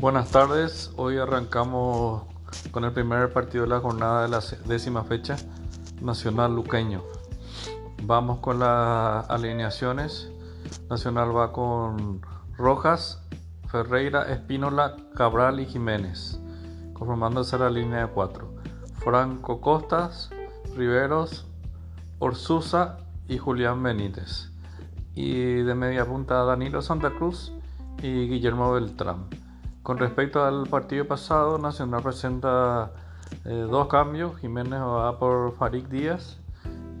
[0.00, 2.22] Buenas tardes, hoy arrancamos
[2.70, 5.34] con el primer partido de la jornada de la décima fecha,
[6.00, 7.02] Nacional Luqueño.
[8.04, 10.30] Vamos con las alineaciones.
[10.88, 12.20] Nacional va con
[12.56, 13.24] Rojas,
[13.66, 16.38] Ferreira, Espínola, Cabral y Jiménez,
[16.92, 18.54] conformándose la línea de cuatro.
[19.00, 20.30] Franco Costas,
[20.76, 21.44] Riveros,
[22.20, 24.52] Orsusa y Julián Benítez.
[25.16, 27.52] Y de media punta Danilo Santa Cruz
[28.00, 29.47] y Guillermo Beltrán.
[29.88, 32.90] Con respecto al partido pasado, Nacional presenta
[33.46, 34.36] eh, dos cambios.
[34.36, 36.36] Jiménez va por Farik Díaz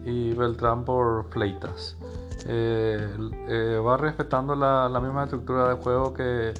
[0.06, 1.98] y Beltrán por Fleitas.
[2.46, 3.14] Eh,
[3.46, 6.54] eh, va respetando la, misma estructura de juego que,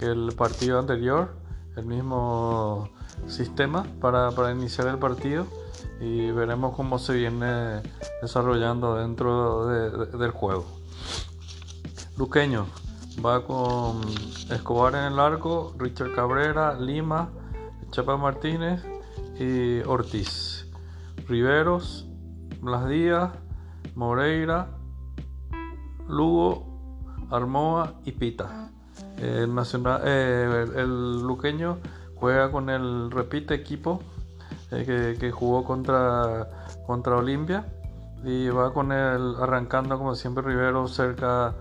[0.00, 1.34] el partido anterior,
[1.74, 2.88] el mismo
[3.26, 5.44] sistema para, iniciar el partido
[6.00, 7.82] y veremos cómo se viene
[8.22, 10.66] desarrollando dentro del juego.
[12.16, 12.66] Luqueño,
[13.22, 14.00] Va con
[14.50, 17.30] Escobar en el arco, Richard Cabrera, Lima,
[17.90, 18.82] Chapa Martínez
[19.38, 20.66] y Ortiz.
[21.28, 22.06] Riveros,
[22.60, 23.30] Blas Díaz,
[23.94, 24.68] Moreira,
[26.08, 28.70] Lugo, Armoa y Pita.
[29.18, 31.78] El, nacional, eh, el, luqueño
[32.14, 34.00] juega con el repite equipo
[34.70, 36.48] eh, que, jugó contra,
[36.86, 37.64] contra Olimpia
[38.24, 41.54] y va con el arrancando como siempre Rivero cerca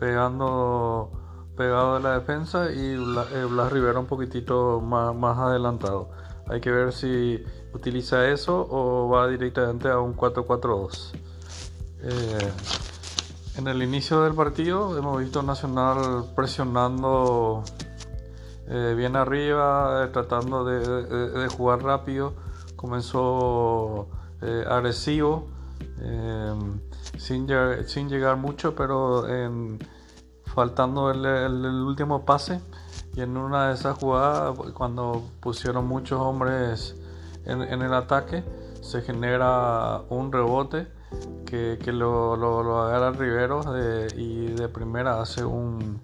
[0.00, 1.12] pegando
[1.56, 6.10] pegado de la defensa y eh, Blas, Rivera un poquitito más, más adelantado.
[6.48, 11.12] Hay que ver si utiliza eso o va directamente a un 4-4-2.
[12.02, 12.52] Eh,
[13.58, 17.62] en el inicio del partido hemos visto Nacional presionando
[18.68, 22.32] eh, bien arriba, tratando de, jugar rápido.
[22.74, 24.08] Comenzó
[24.66, 25.59] agresivo
[27.18, 27.46] sin,
[27.86, 29.26] sin llegar mucho, pero
[30.54, 32.60] faltando el, último pase.
[33.16, 36.96] Y en una de esas jugadas, cuando pusieron muchos hombres
[37.44, 38.44] en, el ataque,
[38.82, 40.86] se genera un rebote
[41.44, 43.62] que, lo, agarra Rivero
[44.16, 46.00] y de primera hace un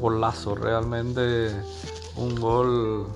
[0.00, 1.50] golazo, realmente
[2.16, 3.06] un gol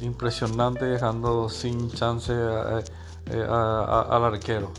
[0.00, 4.72] impresionante, dejando sin chance al arquero.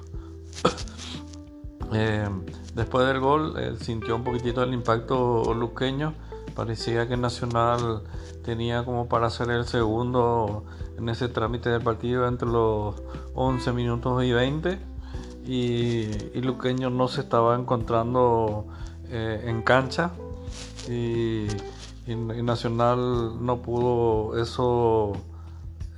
[1.94, 2.28] Eh,
[2.74, 6.14] después del gol, sintió un poquitito el impacto luqueño.
[6.56, 8.02] Parecía que Nacional
[8.44, 10.64] tenía como para hacer el segundo
[10.98, 12.96] en ese trámite del partido entre los
[13.36, 14.80] 11 minutos y 20.
[15.46, 18.66] Y, Luqueño no se estaba encontrando
[19.10, 20.12] eh, en cancha.
[20.90, 21.48] Y,
[22.08, 25.12] Nacional no pudo eso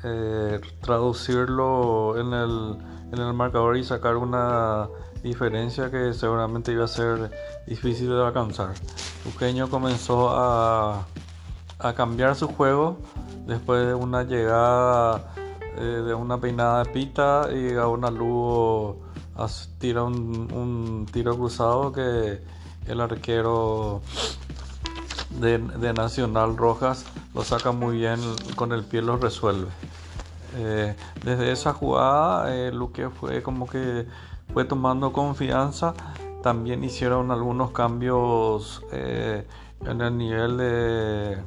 [0.04, 2.78] eh, traducirlo en el,
[3.12, 4.88] en el marcador y sacar una
[5.24, 7.32] diferencia que seguramente iba a ser
[7.68, 8.74] difícil de alcanzar.
[9.26, 11.06] Luqueño comenzó a,
[11.80, 12.98] a cambiar su juego
[13.46, 15.34] después de una llegada
[15.78, 19.10] eh, de una peinada de pita y a una Lugo
[19.78, 22.42] tira un, un, tiro cruzado que
[22.88, 24.02] el arquero
[25.40, 25.60] de,
[25.94, 28.20] Nacional Rojas lo saca muy bien
[28.56, 29.70] con el pie lo resuelve.
[30.56, 34.06] Eh, desde esa jugada, eh, Luque fue como que
[34.54, 35.94] fue tomando confianza.
[36.42, 39.46] También hicieron algunos cambios eh,
[39.86, 41.38] en el nivel de,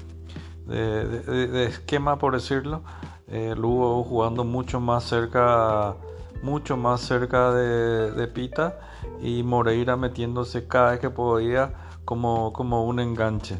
[0.67, 2.83] de, esquema, por decirlo.
[3.29, 5.97] Eh, Lugo jugando mucho más cerca,
[6.43, 8.79] mucho más cerca de, Pita
[9.23, 11.73] y Moreira metiéndose cada vez que podía
[12.05, 13.57] como, como un enganche.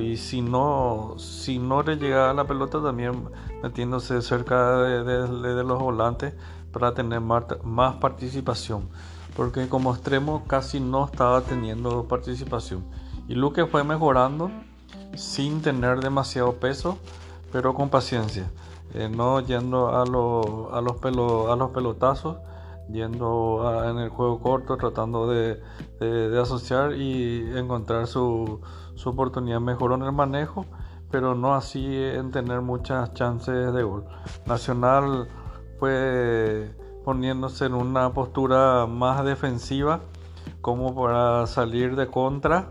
[0.00, 3.28] Y si no, si no le llegaba la pelota, también
[3.62, 6.34] metiéndose cerca de los volantes
[6.72, 8.88] para tener más participación,
[9.34, 12.84] porque como extremo casi no estaba teniendo participación.
[13.28, 14.50] Y Luque fue mejorando
[15.16, 16.98] sin tener demasiado peso,
[17.50, 18.48] pero con paciencia,
[18.94, 20.74] eh, no yendo a, a, los
[21.50, 22.36] a los pelotazos,
[22.90, 25.60] yendo en el juego corto, tratando de,
[26.40, 28.60] asociar y encontrar su,
[28.94, 29.60] su oportunidad.
[29.60, 30.66] Mejoró en el manejo,
[31.10, 34.04] pero no así en tener muchas chances de gol.
[34.46, 35.28] Nacional
[35.78, 36.74] fue
[37.04, 40.00] poniéndose en una postura más defensiva
[40.60, 42.68] como para salir de contra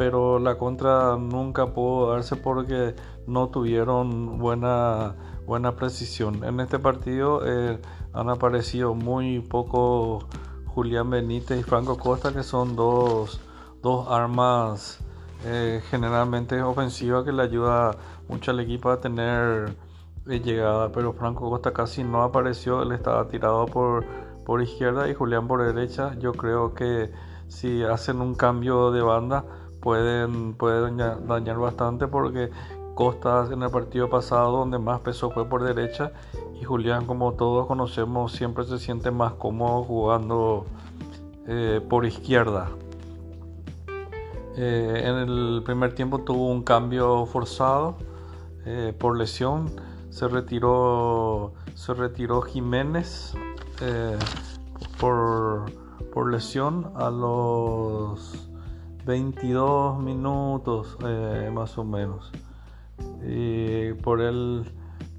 [0.00, 2.94] pero la contra nunca pudo darse porque
[3.26, 5.14] no tuvieron buena
[5.50, 7.76] buena precisión en este partido eh,
[8.12, 10.28] han aparecido muy poco
[10.66, 13.40] Julián Benítez y Franco Costa que son dos,
[13.82, 15.00] dos armas
[15.44, 17.96] eh, generalmente ofensivas que le ayuda
[18.28, 19.74] mucho al equipo a tener
[20.24, 24.04] de llegada, pero Franco Costa casi no apareció, él estaba tirado por,
[24.46, 26.14] por izquierda y Julián por derecha.
[26.20, 27.10] Yo creo que
[27.48, 29.44] si hacen un cambio de banda
[29.80, 32.50] pueden, pueden dañar bastante porque
[33.00, 36.12] Costas en el partido pasado donde más peso fue por derecha
[36.60, 40.66] y Julián como todos conocemos siempre se siente más cómodo jugando
[41.46, 42.68] eh, por izquierda.
[44.54, 47.96] Eh, en el primer tiempo tuvo un cambio forzado
[48.66, 49.70] eh, por lesión.
[50.10, 53.32] Se retiró, se retiró Jiménez
[55.00, 55.72] por,
[56.12, 58.50] por lesión a los
[59.06, 60.98] 22 minutos
[61.50, 62.30] más o menos
[63.26, 64.64] y por él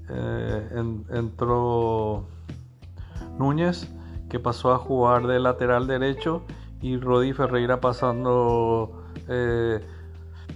[0.08, 0.68] eh,
[1.10, 2.24] entró
[3.38, 3.88] Núñez
[4.28, 6.42] que pasó a jugar de lateral derecho
[6.80, 9.80] y Rodi Ferreira pasando eh,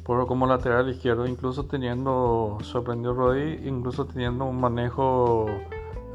[0.04, 1.26] por como lateral izquierdo.
[1.26, 5.46] Incluso teniendo sorprendió Rodi incluso teniendo un manejo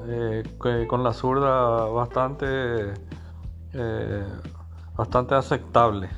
[0.08, 0.44] eh,
[0.88, 2.94] con la zurda bastante
[4.98, 6.10] bastante aceptable.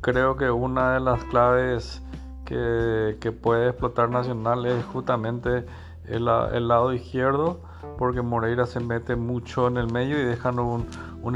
[0.00, 2.00] Creo que una de las claves
[2.46, 5.66] que, puede explotar Nacional es justamente
[6.06, 7.60] el, lado izquierdo,
[7.98, 10.86] porque Moreira se mete mucho en el medio y dejan un,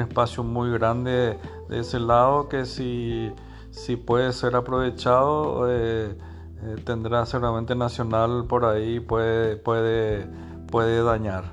[0.00, 1.36] espacio muy grande
[1.68, 3.32] de ese lado que si,
[3.70, 6.16] si puede ser aprovechado eh,
[6.62, 10.28] eh, tendrá seguramente Nacional por ahí puede, puede,
[10.70, 11.44] puede dañar.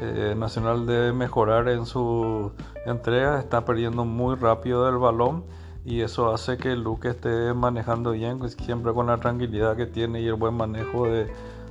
[0.00, 2.52] Eh, Nacional debe mejorar en su
[2.84, 5.44] entrega, está perdiendo muy rápido el balón
[5.84, 10.20] y eso hace que Luke esté manejando bien, pues, siempre con la tranquilidad que tiene
[10.20, 11.26] y el buen manejo de,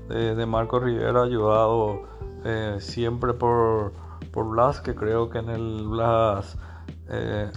[0.10, 2.04] de, Marco Rivera, ayudado
[2.44, 3.94] eh, siempre por,
[4.34, 6.58] por Blas, que creo que en el Blas,
[7.08, 7.50] eh,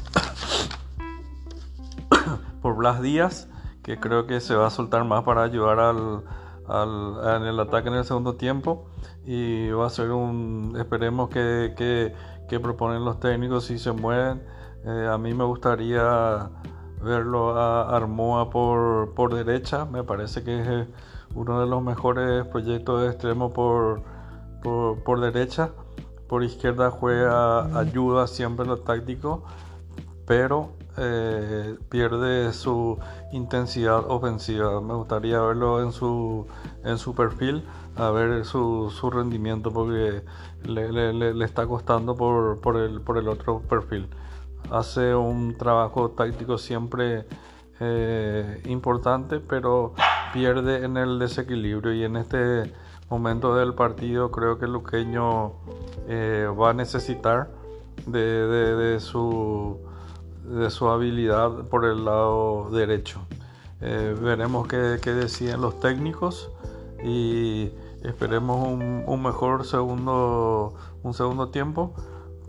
[2.62, 3.48] por Blas Díaz,
[3.82, 6.22] que creo que se va a soltar más para ayudar al,
[6.68, 8.86] al, en el ataque en el segundo tiempo.
[9.26, 12.14] Y va a ser un, esperemos que, que,
[12.48, 14.42] que proponen los técnicos si se mueven
[14.86, 16.50] eh, a mí me gustaría
[17.02, 19.84] verlo a Armoa por, por derecha.
[19.84, 20.86] Me parece que es eh,
[21.34, 24.02] uno de los mejores proyectos de extremo por,
[24.62, 25.70] por, derecha.
[26.28, 29.44] Por izquierda juega, ayuda siempre en lo táctico,
[30.26, 32.98] pero eh, pierde su
[33.32, 34.80] intensidad ofensiva.
[34.80, 36.46] Me gustaría verlo en su,
[36.84, 37.64] en su perfil,
[37.96, 40.24] a ver su, su rendimiento, porque
[40.64, 44.08] le, le, le, está costando por, por, el, por el otro perfil
[44.70, 47.26] hace un trabajo táctico siempre
[47.80, 49.94] eh, importante, pero
[50.32, 52.72] pierde en el desequilibrio y en este
[53.10, 55.52] momento del partido creo que Luqueño
[56.08, 57.50] eh, va a necesitar
[58.06, 59.78] de, su,
[60.44, 63.20] de su habilidad por el lado derecho.
[63.80, 66.50] Eh, veremos qué, deciden los técnicos
[67.04, 67.70] y
[68.02, 71.94] esperemos un, un mejor segundo, un segundo tiempo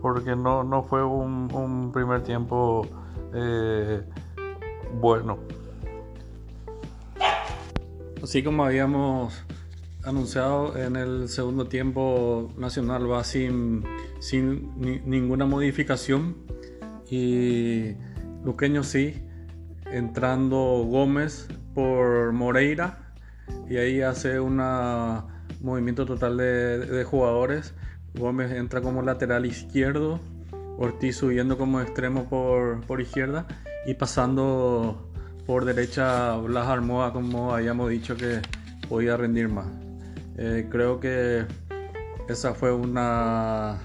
[0.06, 2.86] porque no, no fue un, primer tiempo
[3.34, 4.04] eh,
[5.00, 5.36] bueno.
[8.22, 9.42] Así como habíamos
[10.04, 13.82] anunciado en el segundo tiempo Nacional va sin,
[14.20, 14.70] sin
[15.10, 16.36] ninguna modificación.
[17.10, 17.94] Y
[18.44, 19.24] Luqueño sí,
[19.86, 23.12] entrando Gómez por Moreira.
[23.68, 24.62] Y ahí hace un
[25.60, 27.74] movimiento total de jugadores
[28.18, 30.20] Gómez entra como lateral izquierdo,
[30.78, 33.46] Ortiz subiendo como extremo por, izquierda
[33.86, 35.10] y pasando
[35.46, 38.40] por derecha Blas Armoa como habíamos dicho que
[38.88, 39.66] podía rendir más.
[40.36, 41.46] Eh, creo que
[42.28, 43.78] esa fue una,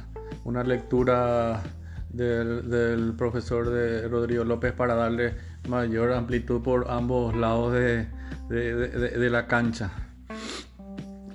[0.44, 1.62] una lectura
[2.10, 5.36] del, profesor de Rodrigo López para darle
[5.70, 9.92] mayor amplitud por ambos lados de, la cancha.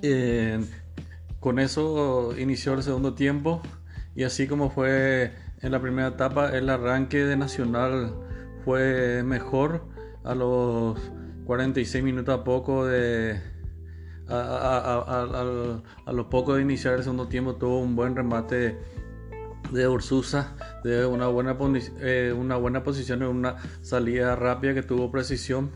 [0.01, 0.59] Eh,
[1.39, 3.61] con eso inició el segundo tiempo.
[4.15, 8.13] Y así como fue en la primera etapa, el arranque de Nacional
[8.65, 9.85] fue mejor.
[10.23, 10.99] A los
[11.45, 13.39] 46 minutos a poco de...
[14.29, 18.77] A, los pocos de iniciar el segundo tiempo tuvo un buen remate
[19.71, 21.57] de Ursusa, de una buena,
[22.01, 25.71] eh, una buena posición en una salida rápida que tuvo precisión.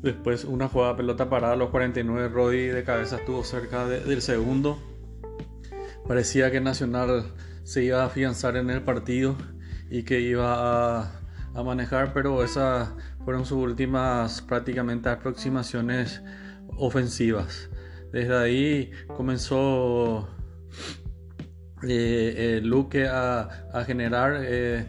[0.00, 4.91] Después una jugada pelota parada a los 49, Rodi de cabeza estuvo cerca del segundo
[6.06, 7.24] parecía que Nacional
[7.64, 9.36] se iba a afianzar en el partido
[9.90, 11.02] y que iba
[11.54, 12.88] a, manejar, pero esas
[13.24, 16.22] fueron sus últimas prácticamente aproximaciones
[16.78, 17.68] ofensivas.
[18.10, 20.28] Desde ahí comenzó
[21.82, 24.86] eh, Luque a, generar eh,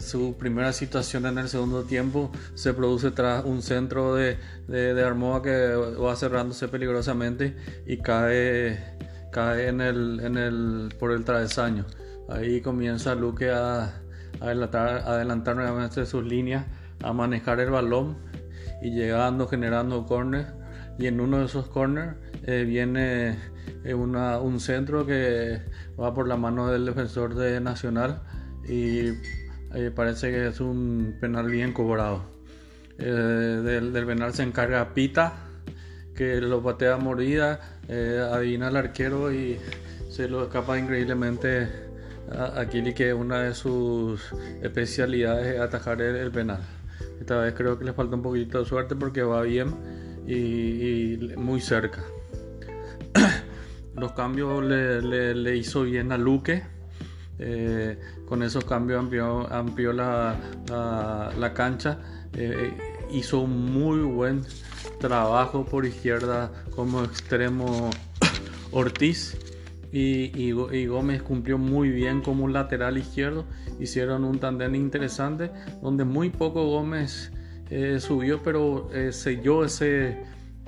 [0.00, 2.30] su primera situación en el segundo tiempo.
[2.54, 4.36] Se produce tras un centro de,
[4.68, 7.56] de, de Armoa que va cerrándose peligrosamente
[7.86, 8.98] y cae
[9.30, 11.84] cae en el, en el, por el travesaño.
[12.28, 14.00] Ahí comienza Luque a,
[14.40, 16.66] adelantar, adelantar nuevamente sus líneas,
[17.02, 18.18] a manejar el balón
[18.82, 20.46] y llegando, generando corner,
[20.98, 23.38] y en uno de esos corners eh, viene
[23.84, 25.60] eh, un centro que
[25.98, 28.22] va por la mano del defensor de Nacional
[28.68, 29.08] y
[29.74, 32.24] eh, parece que es un penal bien cobrado.
[32.98, 35.49] del, penal se encarga Pita,
[36.20, 39.56] que lo patea mordida, adivina al arquero y
[40.10, 41.66] se lo escapa increíblemente
[42.30, 46.60] a, Kili, que una de sus especialidades es atajar el, penal.
[47.18, 49.74] Esta vez creo que le falta un poquito de suerte porque va bien
[50.26, 52.04] y muy cerca.
[53.96, 56.64] Los cambios le, hizo bien a Luque.
[57.38, 59.00] Eh, con esos cambios
[59.50, 60.36] amplió, la,
[61.54, 61.98] cancha.
[62.34, 64.42] Eh, hizo un muy buen
[64.98, 67.90] trabajo por izquierda como extremo
[68.72, 69.36] Ortiz.
[69.92, 70.52] Y,
[70.86, 73.44] Gómez cumplió muy bien como un lateral izquierdo.
[73.80, 75.50] Hicieron un tandem interesante
[75.82, 77.32] donde muy poco Gómez
[77.70, 80.18] eh, subió, pero selló ese,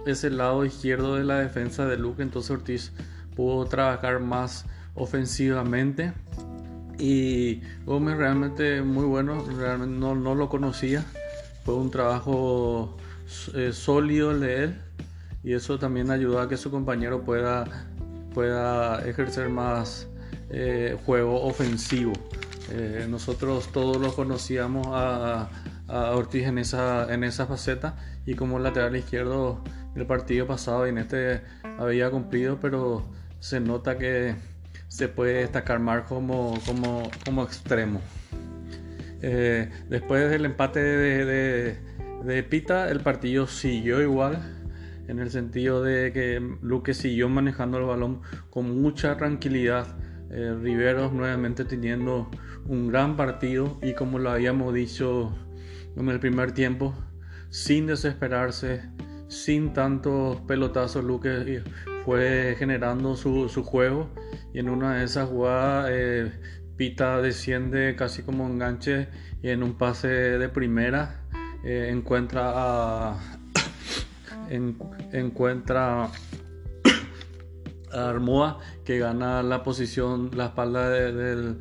[0.07, 2.23] ese lado izquierdo de la defensa de Luque.
[2.23, 2.93] Entonces Ortiz
[3.37, 6.13] pudo trabajar más ofensivamente
[6.99, 11.05] y Gómez realmente muy bueno, realmente no, no lo conocía,
[11.65, 12.97] fue un trabajo
[13.55, 14.81] eh, sólido el de él
[15.45, 17.89] y eso también ayudó a que su compañero pueda,
[18.35, 20.09] pueda ejercer más
[20.51, 22.13] eh, juego ofensivo.
[22.71, 25.51] Eh, nosotros todos lo conocíamos a,
[25.89, 29.63] a, Ortiz en esa, en esa faceta y como lateral izquierdo
[29.95, 31.43] el partido pasado y en este
[31.79, 33.05] había cumplido, pero
[33.41, 34.37] se nota que
[34.89, 38.01] se puede destacar más como, como, como extremo.
[39.23, 44.43] Eh, después del empate de, Pita, el partido siguió igual,
[45.09, 49.97] en el sentido de que Luque siguió manejando el balón con mucha tranquilidad.
[50.31, 52.31] Eh, Riveros nuevamente teniendo
[52.67, 55.37] un gran partido y como lo habíamos dicho
[55.97, 56.95] en el primer tiempo,
[57.51, 58.83] sin desesperarse,
[59.29, 61.63] sin tantos pelotazos, Luque
[62.05, 64.11] fue generando su, juego
[64.53, 66.33] y en una de esas jugadas eh,
[66.83, 69.07] Pita desciende casi como enganche
[69.41, 71.23] y en un pase de primera
[71.63, 73.39] eh, encuentra a
[75.13, 76.11] encuentra
[77.93, 81.61] a Armoa que gana la posición la espalda del,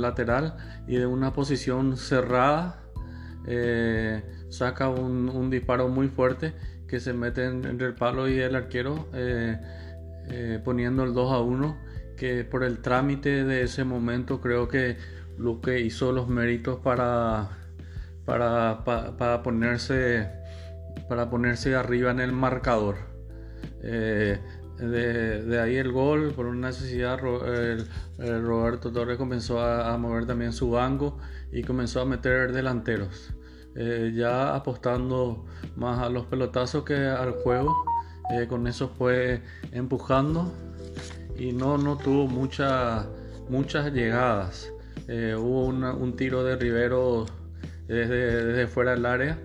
[0.00, 0.56] lateral
[0.88, 2.82] y de una posición cerrada
[3.46, 6.52] eh, saca un, disparo muy fuerte
[6.88, 9.56] que se meten entre el palo y el arquero eh,
[10.30, 11.85] eh, poniendo el 2 a 1
[12.16, 14.96] que por el trámite de ese momento creo que
[15.38, 17.58] Luque hizo los méritos para,
[18.24, 20.30] para, para, ponerse
[21.08, 22.96] para ponerse arriba en el marcador
[23.82, 24.38] eh,
[24.78, 30.70] de, ahí el gol por una necesidad Roberto Torres comenzó a, a mover también su
[30.70, 31.18] banco
[31.52, 33.34] y comenzó a meter delanteros
[33.78, 35.44] eh, ya apostando
[35.76, 37.84] más a los pelotazos que al juego.
[38.30, 40.52] Eh, con eso fue empujando
[41.38, 43.06] y no, no tuvo muchas
[43.48, 44.72] muchas llegadas.
[45.08, 47.26] Eh, hubo un tiro de Rivero
[47.86, 49.38] desde, fuera del área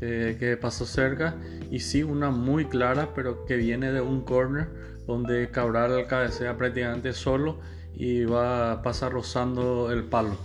[0.00, 1.34] que pasó cerca
[1.70, 4.68] y sí una muy clara pero que viene de un corner
[5.06, 7.58] donde Cabral cabecea prácticamente solo
[7.94, 10.36] y va pasa rozando el palo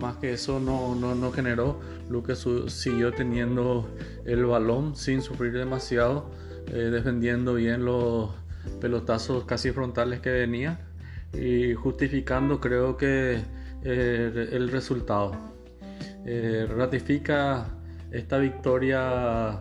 [0.00, 1.78] más que eso no, no, generó.
[2.08, 3.88] Lucas siguió teniendo
[4.24, 6.30] el balón sin sufrir demasiado,
[6.68, 8.30] eh, defendiendo bien los
[8.80, 10.80] pelotazos casi frontales que venía
[11.32, 13.40] y justificando creo que
[13.84, 15.32] eh, el resultado.
[16.26, 17.66] Eh, ratifica
[18.10, 19.60] esta victoria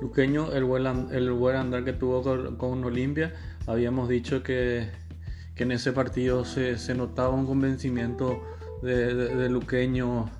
[0.00, 3.32] Luqueño, el buen, el buen andar que tuvo con, Olimpia.
[3.66, 4.88] Habíamos dicho que,
[5.56, 8.42] en ese partido se, se notaba un convencimiento
[8.82, 10.30] de, Luqueño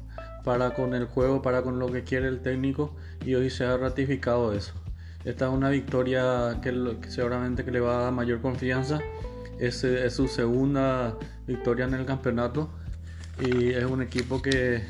[0.44, 2.94] para con el juego, para con lo que quiere el técnico
[3.24, 4.74] y hoy se ha ratificado eso.
[5.24, 8.98] Esta es una victoria que, seguramente que le va a dar mayor confianza.
[9.58, 11.16] Es, es, su segunda
[11.46, 12.68] victoria en el campeonato
[13.40, 14.82] y es un equipo que,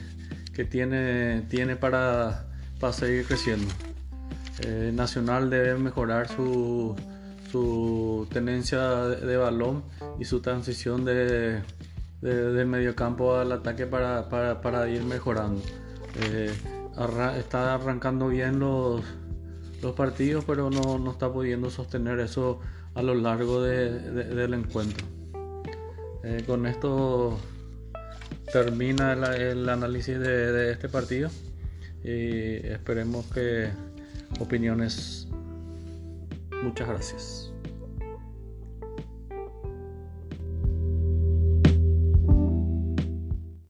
[0.53, 2.47] que tiene, tiene para,
[2.81, 3.73] para seguir creciendo.
[4.61, 6.97] Eh, Nacional debe mejorar su,
[7.50, 9.85] su tenencia de balón
[10.19, 11.62] y su transición de,
[12.21, 15.61] del mediocampo al ataque para, para, ir mejorando.
[16.21, 16.53] Eh,
[17.38, 19.03] está arrancando bien los,
[19.85, 22.59] los partidos, pero no, no, está pudiendo sostener eso
[22.95, 25.07] a lo largo del encuentro.
[26.25, 27.38] Eh, con esto
[28.53, 31.31] termina el, análisis de, de, este partido
[32.03, 33.69] y esperemos que
[34.41, 35.29] opiniones.
[36.62, 37.53] Muchas gracias.